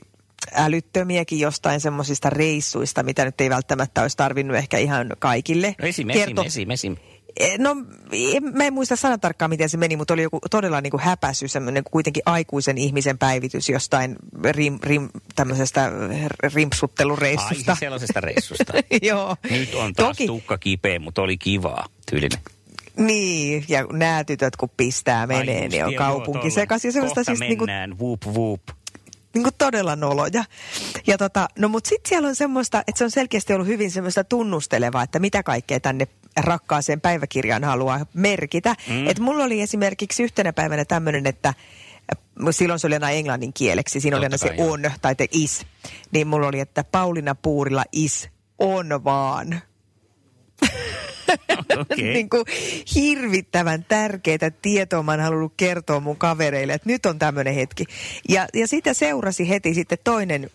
älyttömiäkin 0.52 1.40
jostain 1.40 1.80
semmoisista 1.80 2.30
reissuista, 2.30 3.02
mitä 3.02 3.24
nyt 3.24 3.40
ei 3.40 3.50
välttämättä 3.50 4.02
olisi 4.02 4.16
tarvinnut 4.16 4.56
ehkä 4.56 4.78
ihan 4.78 5.06
kaikille. 5.18 5.74
No 5.82 5.88
esim, 5.88 6.08
Kerto... 6.08 6.42
esim, 6.42 6.70
esim, 6.70 6.96
Eh, 7.38 7.58
no, 7.58 7.76
mä 8.52 8.64
en 8.64 8.72
muista 8.72 8.96
sana 8.96 9.18
tarkkaan, 9.18 9.50
miten 9.50 9.68
se 9.68 9.76
meni, 9.76 9.96
mutta 9.96 10.14
oli 10.14 10.22
joku 10.22 10.40
todella 10.50 10.80
niin 10.80 10.90
kuin 10.90 11.00
häpäsy, 11.00 11.48
semmoinen 11.48 11.84
kuitenkin 11.90 12.22
aikuisen 12.26 12.78
ihmisen 12.78 13.18
päivitys 13.18 13.68
jostain 13.68 14.16
rim, 14.44 14.78
rim, 14.82 15.08
tämmöisestä 15.34 15.92
rimpsuttelureissusta. 16.54 17.72
Ai, 17.72 17.78
sellaisesta 17.78 18.20
reissusta. 18.20 18.72
Joo. 19.02 19.36
Nyt 19.50 19.74
on 19.74 19.94
taas 19.94 20.08
Toki... 20.08 20.26
tukka 20.26 20.58
kipeä, 20.58 20.98
mutta 20.98 21.22
oli 21.22 21.38
kivaa, 21.38 21.86
tyylinen. 22.10 22.38
Niin, 22.96 23.64
ja 23.68 23.86
nämä 23.92 24.24
tytöt 24.24 24.56
kun 24.56 24.70
pistää 24.76 25.26
menee, 25.26 25.60
Ai, 25.62 25.68
niin 25.68 25.84
on 25.84 25.94
kaupunki 25.94 26.50
sekaisin. 26.50 26.92
Kohta 27.00 27.24
siis 27.24 27.38
mennään, 27.38 27.90
niin 27.90 27.98
kuin, 27.98 28.08
whoop 28.08 28.36
whoop 28.36 28.60
niin 29.34 29.42
kuin 29.42 29.54
todella 29.58 29.96
noloja. 29.96 30.44
Ja 31.06 31.18
tota, 31.18 31.48
no 31.58 31.68
mutta 31.68 31.88
sitten 31.88 32.08
siellä 32.08 32.28
on 32.28 32.34
semmoista, 32.34 32.82
että 32.86 32.98
se 32.98 33.04
on 33.04 33.10
selkeästi 33.10 33.54
ollut 33.54 33.66
hyvin 33.66 33.90
semmoista 33.90 34.24
tunnustelevaa, 34.24 35.02
että 35.02 35.18
mitä 35.18 35.42
kaikkea 35.42 35.80
tänne 35.80 36.08
rakkaaseen 36.36 37.00
päiväkirjaan 37.00 37.64
haluaa 37.64 38.06
merkitä. 38.14 38.74
Mm. 38.88 39.08
Että 39.08 39.22
mulla 39.22 39.44
oli 39.44 39.60
esimerkiksi 39.60 40.22
yhtenä 40.22 40.52
päivänä 40.52 40.84
tämmöinen, 40.84 41.26
että 41.26 41.48
äh, 41.48 41.54
silloin 42.50 42.78
se 42.78 42.86
oli 42.86 42.94
aina 42.94 43.10
englannin 43.10 43.52
kieleksi, 43.52 44.00
siinä 44.00 44.16
Totta 44.16 44.26
oli 44.26 44.26
aina 44.26 44.36
se 44.36 44.72
on 44.72 44.90
tai 45.02 45.14
te 45.14 45.26
is. 45.32 45.66
Niin 46.10 46.26
mulla 46.26 46.48
oli, 46.48 46.60
että 46.60 46.84
Paulina 46.84 47.34
Puurilla 47.34 47.84
is 47.92 48.28
on 48.58 49.04
vaan. 49.04 49.60
Okay. 51.78 52.02
niin 52.12 52.30
kuin 52.30 52.44
hirvittävän 52.94 53.84
tärkeitä 53.84 54.50
tietoa 54.50 55.02
mä 55.02 55.12
oon 55.12 55.20
halunnut 55.20 55.52
kertoa 55.56 56.00
mun 56.00 56.16
kavereille, 56.16 56.72
että 56.72 56.88
nyt 56.88 57.06
on 57.06 57.18
tämmöinen 57.18 57.54
hetki. 57.54 57.84
Ja, 58.28 58.46
ja 58.54 58.68
sitä 58.68 58.94
seurasi 58.94 59.48
heti 59.48 59.74
sitten 59.74 59.98
toinen 60.04 60.50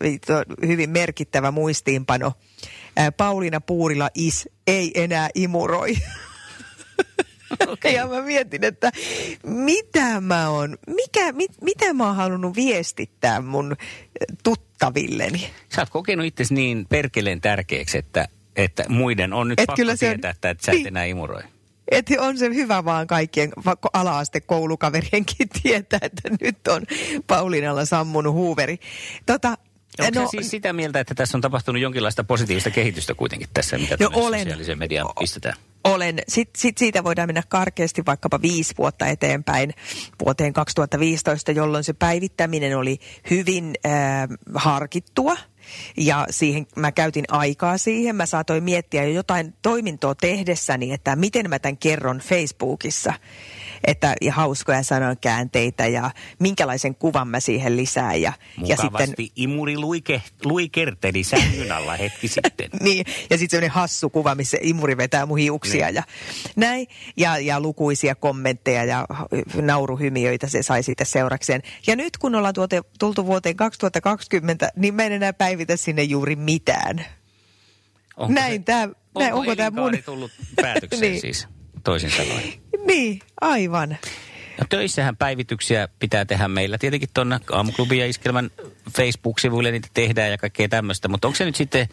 hyvin 0.67 0.89
merkittävä 0.89 1.51
muistiinpano. 1.51 2.33
Pauliina 3.17 3.61
Puurila 3.61 4.09
is 4.15 4.49
ei 4.67 4.91
enää 4.95 5.29
imuroi. 5.35 5.95
Okay. 7.67 7.91
Ja 7.91 8.07
mä 8.07 8.21
mietin, 8.21 8.63
että 8.63 8.91
mitä 9.43 10.21
mä 10.21 10.49
oon, 10.49 10.77
mikä, 10.87 11.31
mit, 11.31 11.51
mitä 11.61 11.93
mä 11.93 12.05
oon 12.05 12.15
halunnut 12.15 12.55
viestittää 12.55 13.41
mun 13.41 13.75
tuttavilleni. 14.43 15.49
Sä 15.75 15.81
oot 15.81 15.89
kokenut 15.89 16.25
itse 16.25 16.43
niin 16.49 16.85
perkeleen 16.89 17.41
tärkeäksi, 17.41 17.97
että 17.97 18.27
että 18.55 18.85
muiden 18.89 19.33
on 19.33 19.47
nyt 19.47 19.59
et 19.59 19.67
pakko 19.67 19.77
kyllä 19.77 19.95
se 19.95 20.09
tietää, 20.09 20.31
että, 20.31 20.49
että 20.49 20.65
sä 20.65 20.71
et 20.71 20.77
niin. 20.77 20.87
enää 20.87 21.05
imuroi. 21.05 21.43
Et 21.91 22.05
on 22.19 22.37
se 22.37 22.49
hyvä 22.55 22.85
vaan 22.85 23.07
kaikkien 23.07 23.51
ala-aste 23.93 24.41
koulukaverienkin 24.41 25.49
tietää, 25.63 25.99
että 26.01 26.29
nyt 26.41 26.67
on 26.67 26.81
Pauliinalla 27.27 27.85
sammunut 27.85 28.33
huuveri. 28.33 28.79
Tota, 29.25 29.57
Onko 29.99 30.19
no, 30.19 30.27
siis 30.27 30.49
sitä 30.49 30.73
mieltä, 30.73 30.99
että 30.99 31.15
tässä 31.15 31.37
on 31.37 31.41
tapahtunut 31.41 31.81
jonkinlaista 31.81 32.23
positiivista 32.23 32.69
kehitystä 32.69 33.13
kuitenkin 33.13 33.49
tässä, 33.53 33.77
mitä 33.77 33.97
no, 33.99 34.09
olen, 34.13 34.39
sosiaalisen 34.39 34.77
median 34.79 35.07
pistetään? 35.19 35.55
Olen. 35.83 36.19
Sitten 36.27 36.61
sit 36.61 36.77
siitä 36.77 37.03
voidaan 37.03 37.29
mennä 37.29 37.43
karkeasti 37.49 38.05
vaikkapa 38.05 38.41
viisi 38.41 38.73
vuotta 38.77 39.07
eteenpäin 39.07 39.73
vuoteen 40.25 40.53
2015, 40.53 41.51
jolloin 41.51 41.83
se 41.83 41.93
päivittäminen 41.93 42.77
oli 42.77 42.99
hyvin 43.29 43.73
äh, 43.85 43.91
harkittua– 44.55 45.37
ja 45.97 46.27
siihen 46.29 46.67
mä 46.75 46.91
käytin 46.91 47.25
aikaa 47.27 47.77
siihen. 47.77 48.15
Mä 48.15 48.25
saatoin 48.25 48.63
miettiä 48.63 49.03
jo 49.03 49.13
jotain 49.13 49.53
toimintoa 49.61 50.15
tehdessäni, 50.15 50.93
että 50.93 51.15
miten 51.15 51.49
mä 51.49 51.59
tämän 51.59 51.77
kerron 51.77 52.17
Facebookissa 52.17 53.13
että 53.87 54.15
ja 54.21 54.33
hauskoja 54.33 54.83
sanankäänteitä 54.83 55.87
ja 55.87 56.11
minkälaisen 56.39 56.95
kuvan 56.95 57.27
mä 57.27 57.39
siihen 57.39 57.77
lisään. 57.77 58.21
Ja, 58.21 58.33
ja 58.65 58.77
sitten, 58.77 59.25
imuri 59.35 59.77
luike, 59.77 60.21
luikerteli 60.45 61.23
sängyn 61.23 61.71
alla 61.71 61.95
hetki 61.95 62.27
sitten. 62.43 62.69
niin, 62.81 63.05
ja 63.29 63.37
sitten 63.37 63.49
semmoinen 63.49 63.71
hassu 63.71 64.09
kuva, 64.09 64.35
missä 64.35 64.57
imuri 64.61 64.97
vetää 64.97 65.25
mun 65.25 65.37
hiuksia 65.37 65.85
niin. 65.85 65.95
ja 65.95 66.03
näin. 66.55 66.87
Ja, 67.17 67.37
ja 67.37 67.59
lukuisia 67.59 68.15
kommentteja 68.15 68.83
ja 68.83 69.07
nauruhymiöitä 69.61 70.47
se 70.47 70.63
sai 70.63 70.83
siitä 70.83 71.05
seurakseen. 71.05 71.61
Ja 71.87 71.95
nyt 71.95 72.17
kun 72.17 72.35
ollaan 72.35 72.53
tuote, 72.53 72.81
tultu 72.99 73.25
vuoteen 73.25 73.55
2020, 73.55 74.71
niin 74.75 74.95
mä 74.95 75.03
en 75.03 75.11
enää 75.11 75.33
päivitä 75.33 75.77
sinne 75.77 76.03
juuri 76.03 76.35
mitään. 76.35 77.05
Onko 78.17 78.33
näin 78.33 78.61
se, 78.61 78.63
tää, 78.63 78.89
näin, 79.19 79.33
onko, 79.33 79.39
onko 79.39 79.55
tämä 79.55 79.81
mun... 79.81 79.97
tullut 80.05 80.31
päätökseen 80.61 81.01
niin. 81.01 81.21
siis, 81.21 81.47
toisin 81.83 82.11
sanoen? 82.11 82.53
Niin, 82.87 83.19
aivan. 83.41 83.97
No 84.59 84.65
töissähän 84.69 85.17
päivityksiä 85.17 85.87
pitää 85.99 86.25
tehdä 86.25 86.47
meillä. 86.47 86.77
Tietenkin 86.77 87.09
tuonne 87.13 87.39
aamuklubin 87.51 87.99
ja 87.99 88.07
iskelmän 88.07 88.51
Facebook-sivuille 88.91 89.71
niitä 89.71 89.87
tehdään 89.93 90.31
ja 90.31 90.37
kaikkea 90.37 90.67
tämmöistä. 90.67 91.07
Mutta 91.07 91.27
onko 91.27 91.35
se 91.35 91.45
nyt 91.45 91.55
sitten... 91.55 91.87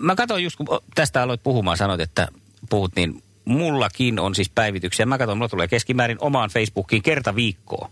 Mä 0.00 0.14
katsoin 0.14 0.44
just, 0.44 0.56
kun 0.56 0.66
tästä 0.94 1.22
aloit 1.22 1.42
puhumaan, 1.42 1.76
sanoit, 1.76 2.00
että 2.00 2.28
puhut, 2.70 2.96
niin 2.96 3.22
mullakin 3.44 4.18
on 4.18 4.34
siis 4.34 4.50
päivityksiä. 4.50 5.06
Mä 5.06 5.18
katson, 5.18 5.38
mulla 5.38 5.48
tulee 5.48 5.68
keskimäärin 5.68 6.18
omaan 6.20 6.50
Facebookiin 6.50 7.02
kerta 7.02 7.34
viikkoa. 7.34 7.90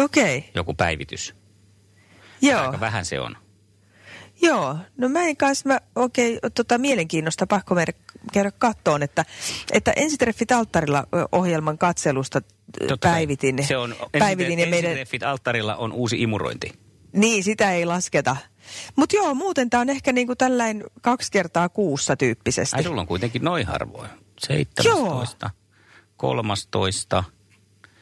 Okei. 0.00 0.38
Okay. 0.38 0.50
Joku 0.54 0.74
päivitys. 0.74 1.34
Joo. 2.42 2.60
Aika 2.60 2.80
vähän 2.80 3.04
se 3.04 3.20
on. 3.20 3.36
Joo, 4.42 4.76
no 4.96 5.08
mä 5.08 5.22
en 5.22 5.36
kanssa, 5.36 5.68
mä 5.68 5.80
oikein 5.96 6.38
tota, 6.54 6.78
mielenkiinnosta 6.78 7.46
pakko 7.46 7.74
käydä 8.32 8.50
kattoon, 8.50 9.02
että, 9.02 9.24
että 9.72 9.92
Ensitreffit 9.96 10.52
alttarilla 10.52 11.06
ohjelman 11.32 11.78
katselusta 11.78 12.40
Totta 12.88 13.08
päivitin. 13.08 13.66
Se 13.66 13.76
on, 13.76 13.94
päivitin 14.18 14.52
ensi, 14.52 14.62
ja 14.62 14.70
meidän... 14.70 14.90
Ensitreffit 14.90 15.22
alttarilla 15.22 15.76
on 15.76 15.92
uusi 15.92 16.22
imurointi. 16.22 16.72
Niin, 17.12 17.44
sitä 17.44 17.72
ei 17.72 17.84
lasketa. 17.84 18.36
Mutta 18.96 19.16
joo, 19.16 19.34
muuten 19.34 19.70
tämä 19.70 19.80
on 19.80 19.90
ehkä 19.90 20.12
niinku 20.12 20.36
tällainen 20.36 20.84
kaksi 21.02 21.32
kertaa 21.32 21.68
kuussa 21.68 22.16
tyyppisesti. 22.16 22.76
Ai 22.76 22.82
sulla 22.82 23.00
on 23.00 23.06
kuitenkin 23.06 23.44
noin 23.44 23.66
harvoin. 23.66 24.10
17, 24.46 25.46
joo. 25.46 25.50
13. 26.16 27.24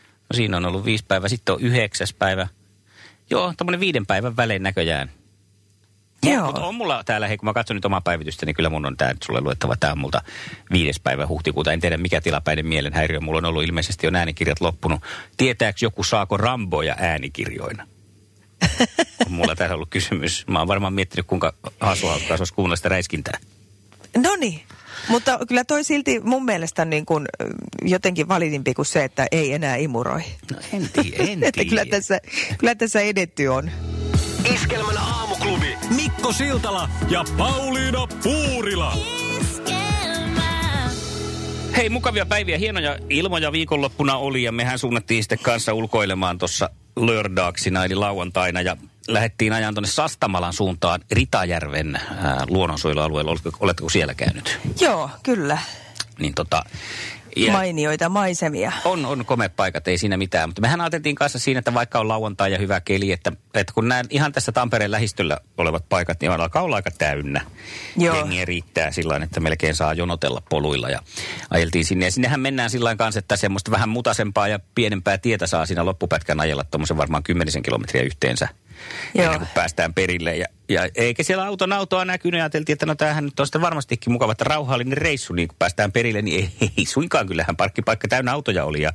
No 0.04 0.34
siinä 0.34 0.56
on 0.56 0.66
ollut 0.66 0.84
viisi 0.84 1.04
päivää, 1.08 1.28
sitten 1.28 1.54
on 1.54 1.60
yhdeksäs 1.60 2.14
päivä. 2.14 2.48
Joo, 3.30 3.54
tämmöinen 3.56 3.80
viiden 3.80 4.06
päivän 4.06 4.36
välein 4.36 4.62
näköjään 4.62 5.10
Joo. 6.26 6.46
Mutta 6.46 6.60
on 6.66 6.74
mulla 6.74 7.04
täällä, 7.04 7.28
hei 7.28 7.36
kun 7.36 7.46
mä 7.46 7.52
katson 7.52 7.76
nyt 7.76 7.84
omaa 7.84 8.00
päivitystä, 8.00 8.46
niin 8.46 8.56
kyllä 8.56 8.70
mun 8.70 8.86
on 8.86 8.96
tämä 8.96 9.14
sulle 9.24 9.40
luettava. 9.40 9.76
Tämä 9.76 9.92
on 9.92 9.98
multa 9.98 10.22
viides 10.72 11.00
päivä 11.00 11.26
huhtikuuta. 11.26 11.72
En 11.72 11.80
tiedä 11.80 11.96
mikä 11.96 12.20
tilapäinen 12.20 12.66
mielenhäiriö. 12.66 13.20
Mulla 13.20 13.38
on 13.38 13.44
ollut 13.44 13.62
ilmeisesti 13.64 14.06
jo 14.06 14.10
äänikirjat 14.14 14.60
loppunut. 14.60 15.00
Tietääkö 15.36 15.78
joku 15.82 16.04
saako 16.04 16.36
Ramboja 16.36 16.94
äänikirjoina? 16.98 17.86
on 19.26 19.32
mulla 19.32 19.56
täällä 19.56 19.74
ollut 19.74 19.90
kysymys. 19.90 20.44
Mä 20.46 20.58
oon 20.58 20.68
varmaan 20.68 20.92
miettinyt, 20.92 21.26
kuinka 21.26 21.54
hasua 21.80 22.18
olisi 22.38 22.54
kuunnella 22.54 22.76
sitä 22.76 22.88
räiskintää. 22.88 23.38
No 24.16 24.36
niin. 24.36 24.62
Mutta 25.08 25.38
kyllä 25.48 25.64
toi 25.64 25.84
silti 25.84 26.20
mun 26.20 26.44
mielestä 26.44 26.84
niin 26.84 27.06
kuin 27.06 27.26
jotenkin 27.82 28.28
validimpi 28.28 28.74
kuin 28.74 28.86
se, 28.86 29.04
että 29.04 29.26
ei 29.32 29.52
enää 29.52 29.76
imuroi. 29.76 30.22
No 30.52 30.58
en 30.72 30.88
tiedä, 30.92 31.24
en 31.32 31.40
tiedä. 31.52 31.68
kyllä, 31.68 31.84
tässä, 31.86 32.20
kyllä 32.58 32.74
tässä 32.74 33.00
edetty 33.00 33.46
on. 33.46 33.70
Iskelmän 34.44 34.98
aamuklubi 34.98 35.78
Mikko 35.96 36.32
Siltala 36.32 36.88
ja 37.08 37.24
Pauliina 37.38 38.06
Puurila. 38.22 38.96
Hei, 41.76 41.88
mukavia 41.88 42.26
päiviä, 42.26 42.58
hienoja 42.58 42.98
ilmoja 43.10 43.52
viikonloppuna 43.52 44.16
oli 44.16 44.42
ja 44.42 44.52
mehän 44.52 44.78
suunnattiin 44.78 45.22
sitten 45.22 45.38
kanssa 45.38 45.74
ulkoilemaan 45.74 46.38
tuossa 46.38 46.70
lördaaksina 46.96 47.84
eli 47.84 47.94
lauantaina 47.94 48.60
ja 48.60 48.76
lähdettiin 49.08 49.52
ajan 49.52 49.74
tuonne 49.74 49.88
Sastamalan 49.88 50.52
suuntaan 50.52 51.00
Ritajärven 51.10 51.96
ää, 51.96 52.44
luonnonsuojelualueella. 52.48 53.36
Oletteko 53.60 53.88
siellä 53.88 54.14
käynyt? 54.14 54.58
Joo, 54.80 55.10
kyllä. 55.22 55.58
Niin 56.18 56.34
tota, 56.34 56.62
Ja- 57.36 57.52
mainioita 57.52 58.08
maisemia. 58.08 58.72
On, 58.84 59.06
on 59.06 59.24
komeat 59.24 59.56
paikat, 59.56 59.88
ei 59.88 59.98
siinä 59.98 60.16
mitään. 60.16 60.48
Mutta 60.48 60.62
mehän 60.62 60.80
ajateltiin 60.80 61.14
kanssa 61.14 61.38
siinä, 61.38 61.58
että 61.58 61.74
vaikka 61.74 62.00
on 62.00 62.08
lauantai 62.08 62.52
ja 62.52 62.58
hyvä 62.58 62.80
keli, 62.80 63.12
että, 63.12 63.32
että 63.54 63.72
kun 63.74 63.88
nämä 63.88 64.02
ihan 64.10 64.32
tässä 64.32 64.52
Tampereen 64.52 64.90
lähistöllä 64.90 65.38
olevat 65.58 65.88
paikat, 65.88 66.20
niin 66.20 66.30
alkaa 66.32 66.62
olla 66.62 66.76
aika 66.76 66.90
täynnä. 66.90 67.40
Joo. 67.96 68.16
Jengiä 68.16 68.44
riittää 68.44 68.90
sillä 68.90 69.16
että 69.16 69.40
melkein 69.40 69.74
saa 69.74 69.94
jonotella 69.94 70.42
poluilla. 70.48 70.90
Ja 70.90 71.02
ajeltiin 71.50 71.84
sinne. 71.84 72.04
Ja 72.04 72.12
sinnehän 72.12 72.40
mennään 72.40 72.70
sillä 72.70 72.96
kanssa, 72.96 73.18
että 73.18 73.36
semmoista 73.36 73.70
vähän 73.70 73.88
mutasempaa 73.88 74.48
ja 74.48 74.60
pienempää 74.74 75.18
tietä 75.18 75.46
saa 75.46 75.66
siinä 75.66 75.84
loppupätkän 75.84 76.40
ajella 76.40 76.64
tuommoisen 76.64 76.96
varmaan 76.96 77.22
kymmenisen 77.22 77.62
kilometriä 77.62 78.02
yhteensä. 78.02 78.48
Joo. 79.14 79.24
Ennen 79.24 79.40
kuin 79.40 79.50
päästään 79.54 79.94
perille. 79.94 80.36
Ja, 80.36 80.46
ja 80.68 80.88
eikä 80.94 81.22
siellä 81.22 81.44
auton 81.44 81.72
autoa 81.72 82.04
näkynyt. 82.04 82.38
Ja 82.38 82.44
ajateltiin, 82.44 82.74
että 82.74 82.86
no 82.86 82.94
tämähän 82.94 83.24
nyt 83.24 83.40
on 83.40 83.46
sitten 83.46 83.60
varmastikin 83.60 84.12
mukava, 84.12 84.32
että 84.32 84.44
rauhallinen 84.44 84.98
reissu, 84.98 85.32
niin 85.32 85.48
kun 85.48 85.56
päästään 85.58 85.92
perille, 85.92 86.22
niin 86.22 86.50
ei, 86.60 86.70
ei 86.78 86.86
suinkaan 86.86 87.26
kyllähän 87.26 87.56
parkkipaikka 87.56 88.08
täynnä 88.08 88.32
autoja 88.32 88.64
oli. 88.64 88.82
Ja, 88.82 88.92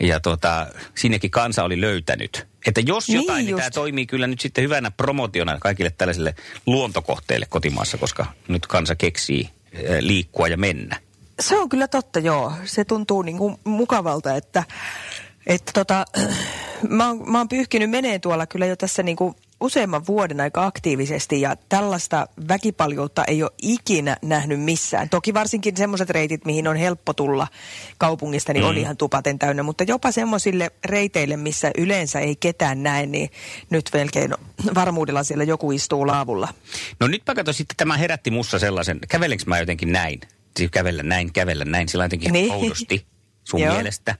ja 0.00 0.20
tota, 0.20 0.66
sinnekin 0.94 1.30
kansa 1.30 1.64
oli 1.64 1.80
löytänyt. 1.80 2.46
Että 2.66 2.80
jos 2.86 3.08
Niin 3.08 3.16
jotain, 3.16 3.36
niin, 3.36 3.44
niin 3.44 3.50
just. 3.50 3.60
tämä 3.60 3.70
toimii 3.70 4.06
kyllä 4.06 4.26
nyt 4.26 4.40
sitten 4.40 4.64
hyvänä 4.64 4.90
promotiona 4.90 5.58
kaikille 5.60 5.90
tällaisille 5.90 6.34
luontokohteille 6.66 7.46
kotimaassa, 7.46 7.98
koska 7.98 8.26
nyt 8.48 8.66
kansa 8.66 8.94
keksii 8.94 9.50
eh, 9.72 9.98
liikkua 10.00 10.48
ja 10.48 10.56
mennä. 10.56 11.00
Se 11.40 11.58
on 11.58 11.68
kyllä 11.68 11.88
totta, 11.88 12.18
joo. 12.18 12.52
Se 12.64 12.84
tuntuu 12.84 13.22
niin 13.22 13.38
kuin 13.38 13.56
mukavalta, 13.64 14.36
että, 14.36 14.64
että 15.46 15.72
tota, 15.72 16.04
mä, 16.88 17.08
oon, 17.08 17.30
mä 17.30 17.38
oon 17.38 17.48
pyyhkinyt 17.48 17.90
menee 17.90 18.18
tuolla 18.18 18.46
kyllä 18.46 18.66
jo 18.66 18.76
tässä 18.76 19.02
niin 19.02 19.16
kuin 19.16 19.34
useamman 19.60 20.06
vuoden 20.06 20.40
aika 20.40 20.66
aktiivisesti 20.66 21.40
ja 21.40 21.56
tällaista 21.68 22.26
väkipaljoutta 22.48 23.24
ei 23.24 23.42
ole 23.42 23.50
ikinä 23.62 24.16
nähnyt 24.22 24.60
missään. 24.60 25.08
Toki 25.08 25.34
varsinkin 25.34 25.76
semmoiset 25.76 26.10
reitit, 26.10 26.44
mihin 26.44 26.68
on 26.68 26.76
helppo 26.76 27.12
tulla 27.12 27.48
kaupungista, 27.98 28.52
niin 28.52 28.64
mm. 28.64 28.68
on 28.68 28.78
ihan 28.78 28.96
tupaten 28.96 29.38
täynnä, 29.38 29.62
mutta 29.62 29.84
jopa 29.84 30.12
semmoisille 30.12 30.70
reiteille, 30.84 31.36
missä 31.36 31.70
yleensä 31.78 32.20
ei 32.20 32.36
ketään 32.36 32.82
näe, 32.82 33.06
niin 33.06 33.30
nyt 33.70 33.90
melkein 33.94 34.34
varmuudella 34.74 35.24
siellä 35.24 35.44
joku 35.44 35.72
istuu 35.72 36.06
laavulla. 36.06 36.48
No 37.00 37.06
nytpä 37.08 37.34
kato 37.34 37.52
sitten, 37.52 37.76
tämä 37.76 37.96
herätti 37.96 38.30
mussa 38.30 38.58
sellaisen, 38.58 38.98
kävelenkö 39.08 39.44
mä 39.46 39.58
jotenkin 39.58 39.92
näin? 39.92 40.20
Siis 40.56 40.70
kävellä 40.70 41.02
näin, 41.02 41.32
kävellä 41.32 41.64
näin, 41.64 41.88
sillä 41.88 42.04
jotenkin 42.04 42.32
Niin. 42.32 42.48
niin. 42.48 42.54
oudosti 42.62 43.06
sun 43.44 43.60
Joo. 43.60 43.74
mielestä. 43.74 44.14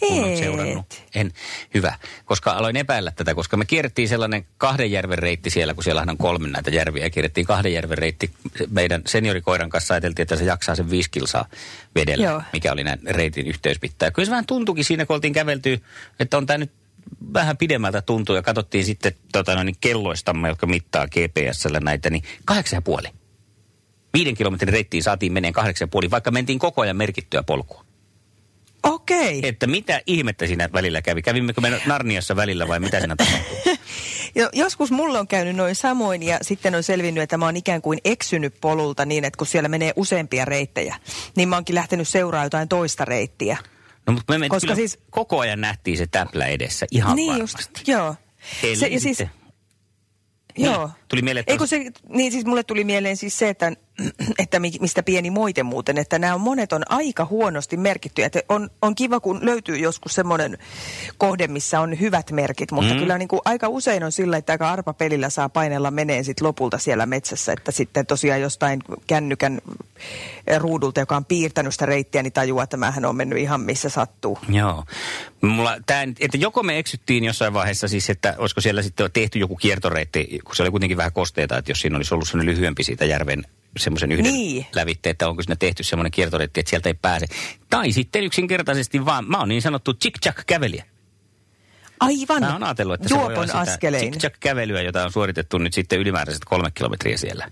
Kun 0.00 0.24
on 0.24 0.36
seurannut. 0.36 1.02
En. 1.14 1.32
Hyvä. 1.74 1.94
Koska 2.24 2.50
aloin 2.50 2.76
epäillä 2.76 3.10
tätä, 3.10 3.34
koska 3.34 3.56
me 3.56 3.64
kierrettiin 3.64 4.08
sellainen 4.08 4.46
kahden 4.58 4.90
järven 4.90 5.18
reitti 5.18 5.50
siellä, 5.50 5.74
kun 5.74 5.84
siellä 5.84 6.04
on 6.08 6.16
kolme 6.16 6.48
näitä 6.48 6.70
järviä. 6.70 7.04
Ja 7.04 7.10
kierrettiin 7.10 7.46
kahden 7.46 7.72
järven 7.72 7.98
reitti 7.98 8.30
meidän 8.70 9.02
seniorikoiran 9.06 9.70
kanssa. 9.70 9.94
Ajateltiin, 9.94 10.22
että 10.22 10.36
se 10.36 10.44
jaksaa 10.44 10.74
sen 10.74 10.90
viisi 10.90 11.10
kilsaa 11.10 11.48
vedellä, 11.94 12.26
Joo. 12.26 12.42
mikä 12.52 12.72
oli 12.72 12.84
näin 12.84 13.00
reitin 13.06 13.46
yhteyspittää. 13.46 14.10
Kyllä 14.10 14.26
se 14.26 14.30
vähän 14.30 14.46
tuntuikin 14.46 14.84
siinä, 14.84 15.06
kun 15.06 15.14
oltiin 15.14 15.32
kävelty, 15.32 15.82
että 16.20 16.36
on 16.36 16.46
tämä 16.46 16.58
nyt 16.58 16.72
vähän 17.34 17.56
pidemmältä 17.56 18.02
tuntuu. 18.02 18.36
Ja 18.36 18.42
katsottiin 18.42 18.84
sitten 18.84 19.12
tota, 19.32 19.54
noin, 19.54 19.76
kelloistamme, 19.80 20.48
jotka 20.48 20.66
mittaa 20.66 21.06
GPSllä 21.06 21.80
näitä, 21.80 22.10
niin 22.10 22.22
kahdeksan 22.44 22.76
ja 22.76 22.82
puoli. 22.82 23.08
Viiden 24.14 24.34
kilometrin 24.34 24.72
reittiin 24.72 25.02
saatiin 25.02 25.32
meneen 25.32 25.52
kahdeksan 25.52 25.86
ja 25.86 25.90
puoli, 25.90 26.10
vaikka 26.10 26.30
mentiin 26.30 26.58
koko 26.58 26.82
ajan 26.82 26.96
merkittyä 26.96 27.42
polkua. 27.42 27.85
Okei. 28.86 29.40
Että 29.42 29.66
mitä 29.66 30.00
ihmettä 30.06 30.46
siinä 30.46 30.68
välillä 30.72 31.02
kävi? 31.02 31.22
Kävimmekö 31.22 31.60
me 31.60 31.80
Narniassa 31.86 32.36
välillä 32.36 32.68
vai 32.68 32.80
mitä 32.80 32.98
siinä 32.98 33.16
tapahtui? 33.16 33.76
Jo, 34.34 34.48
joskus 34.52 34.90
mulla 34.90 35.18
on 35.18 35.28
käynyt 35.28 35.56
noin 35.56 35.74
samoin 35.74 36.22
ja 36.22 36.38
sitten 36.42 36.74
on 36.74 36.82
selvinnyt, 36.82 37.22
että 37.22 37.36
mä 37.38 37.44
oon 37.44 37.56
ikään 37.56 37.82
kuin 37.82 37.98
eksynyt 38.04 38.54
polulta 38.60 39.04
niin, 39.06 39.24
että 39.24 39.38
kun 39.38 39.46
siellä 39.46 39.68
menee 39.68 39.92
useampia 39.96 40.44
reittejä, 40.44 40.96
niin 41.36 41.48
mä 41.48 41.56
oonkin 41.56 41.74
lähtenyt 41.74 42.08
seuraa 42.08 42.44
jotain 42.44 42.68
toista 42.68 43.04
reittiä. 43.04 43.56
No 44.06 44.12
mutta 44.12 44.38
me, 44.38 44.48
Koska 44.48 44.60
kyllä 44.60 44.74
siis- 44.74 44.98
koko 45.10 45.40
ajan 45.40 45.60
nähtiin 45.60 45.96
se 45.98 46.06
täplä 46.06 46.46
edessä, 46.46 46.86
ihan 46.90 47.16
niin 47.16 47.32
varmasti. 47.32 47.62
just, 47.62 47.88
joo. 47.88 48.14
Eli 48.62 48.76
Se, 48.76 48.86
ja 48.86 49.00
siis, 49.00 49.18
Niin, 49.18 49.28
joo. 50.56 50.90
tuli 51.08 51.22
mieleen, 51.22 51.40
että 51.40 51.52
Ei, 51.52 51.58
kun 51.58 51.68
se, 51.68 51.84
niin 52.08 52.32
siis 52.32 52.44
mulle 52.44 52.62
tuli 52.62 52.84
mieleen 52.84 53.16
siis 53.16 53.38
se, 53.38 53.48
että, 53.48 53.72
että 54.38 54.60
mi- 54.60 54.78
mistä 54.80 55.02
pieni 55.02 55.30
moite 55.30 55.62
muuten, 55.62 55.98
että 55.98 56.18
nämä 56.18 56.38
monet 56.38 56.72
on 56.72 56.82
aika 56.88 57.24
huonosti 57.24 57.76
merkitty. 57.76 58.24
Että 58.24 58.40
on, 58.48 58.70
on 58.82 58.94
kiva, 58.94 59.20
kun 59.20 59.38
löytyy 59.42 59.76
joskus 59.76 60.14
semmoinen 60.14 60.58
kohde, 61.18 61.46
missä 61.46 61.80
on 61.80 62.00
hyvät 62.00 62.30
merkit, 62.30 62.72
mutta 62.72 62.94
mm. 62.94 63.00
kyllä 63.00 63.18
niin 63.18 63.28
kuin 63.28 63.40
aika 63.44 63.68
usein 63.68 64.04
on 64.04 64.12
sillä, 64.12 64.36
että 64.36 64.52
aika 64.52 64.70
arpapelillä 64.70 65.30
saa 65.30 65.48
painella 65.48 65.90
meneen 65.90 66.24
sit 66.24 66.40
lopulta 66.40 66.78
siellä 66.78 67.06
metsässä, 67.06 67.52
että 67.52 67.72
sitten 67.72 68.06
tosiaan 68.06 68.40
jostain 68.40 68.82
kännykän 69.06 69.60
ruudulta, 70.58 71.00
joka 71.00 71.16
on 71.16 71.24
piirtänyt 71.24 71.72
sitä 71.72 71.86
reittiä, 71.86 72.22
niin 72.22 72.32
tajuaa, 72.32 72.64
että 72.64 72.76
mähän 72.76 73.04
on 73.04 73.16
mennyt 73.16 73.38
ihan 73.38 73.60
missä 73.60 73.88
sattuu. 73.88 74.38
Joo. 74.48 74.84
Mulla, 75.40 75.76
tää, 75.86 76.02
että 76.20 76.36
joko 76.36 76.62
me 76.62 76.78
eksyttiin 76.78 77.24
jossain 77.24 77.54
vaiheessa 77.54 77.88
siis, 77.88 78.10
että 78.10 78.34
olisiko 78.38 78.60
siellä 78.60 78.82
sitten 78.82 79.10
tehty 79.12 79.38
joku 79.38 79.56
kiertoreitti, 79.56 80.40
kun 80.44 80.56
se 80.56 80.62
oli 80.62 80.70
kuitenkin 80.70 80.96
vähän 80.96 81.12
kosteita, 81.12 81.58
että 81.58 81.70
jos 81.70 81.80
siinä 81.80 81.96
olisi 81.96 82.14
ollut 82.14 82.28
sellainen 82.28 82.54
lyhyempi 82.54 82.84
siitä 82.84 83.04
järven 83.04 83.44
semmoisen 83.76 84.12
yhden 84.12 84.32
Niin. 84.32 84.66
lävitte, 84.74 85.10
että 85.10 85.28
onko 85.28 85.42
siinä 85.42 85.56
tehty 85.56 85.82
semmoinen 85.82 86.10
kiertoreitti, 86.10 86.60
että 86.60 86.70
sieltä 86.70 86.88
ei 86.88 86.94
pääse. 86.94 87.26
Tai 87.70 87.92
sitten 87.92 88.24
yksinkertaisesti 88.24 89.04
vaan, 89.04 89.28
mä 89.28 89.38
oon 89.38 89.48
niin 89.48 89.62
sanottu 89.62 89.94
chick 89.94 90.42
kävelijä. 90.46 90.84
Aivan. 92.00 92.40
Mä 92.42 92.52
oon 92.52 92.62
ajatellut, 92.64 92.94
että 92.94 93.08
se 93.08 93.14
voi 93.14 93.24
olla 93.24 93.34
Juopon 93.34 93.56
askelein. 93.56 94.12
chick-kävelyä, 94.18 94.82
jota 94.82 95.04
on 95.04 95.12
suoritettu 95.12 95.58
nyt 95.58 95.72
sitten 95.72 95.98
ylimääräiset 95.98 96.44
kolme 96.44 96.70
kilometriä 96.70 97.16
siellä. 97.16 97.50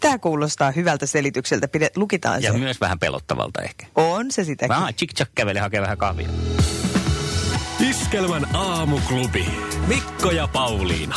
Tämä 0.00 0.18
kuulostaa 0.18 0.70
hyvältä 0.70 1.06
selitykseltä. 1.06 1.68
Pide, 1.68 1.90
lukitaan 1.96 2.42
Ja 2.42 2.52
se. 2.52 2.58
myös 2.58 2.80
vähän 2.80 2.98
pelottavalta 2.98 3.62
ehkä. 3.62 3.86
On 3.94 4.30
se 4.30 4.44
sitäkin. 4.44 4.68
Vähän 4.76 4.94
chick 4.94 5.32
kävele 5.34 5.60
hakee 5.60 5.80
vähän 5.82 5.98
kahvia. 5.98 6.28
Iskelmän 7.90 8.56
aamuklubi. 8.56 9.46
Mikko 9.86 10.30
ja 10.30 10.48
Pauliina. 10.48 11.16